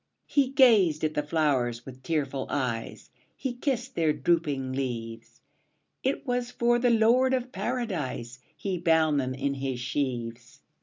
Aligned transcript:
''He 0.25 0.47
gazed 0.49 1.03
at 1.03 1.13
the 1.13 1.21
flowers 1.21 1.85
with 1.85 2.01
tearful 2.01 2.47
eyes, 2.49 3.11
He 3.35 3.53
kissed 3.53 3.93
their 3.93 4.11
drooping 4.11 4.71
leaves; 4.73 5.41
It 6.01 6.25
was 6.25 6.49
for 6.49 6.79
the 6.79 6.89
Lord 6.89 7.35
of 7.35 7.51
Paradise 7.51 8.39
He 8.57 8.79
bound 8.79 9.19
them 9.19 9.35
in 9.35 9.53
his 9.53 9.79
sheaves. 9.79 10.61